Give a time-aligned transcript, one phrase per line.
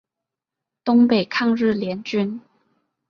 [0.83, 2.41] 东北抗日联军。